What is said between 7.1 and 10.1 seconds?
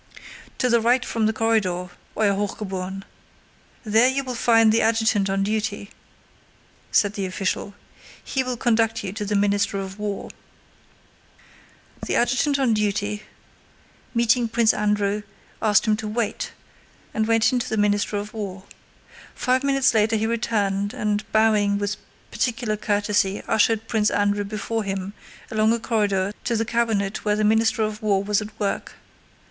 the official. "He will conduct you to the Minister of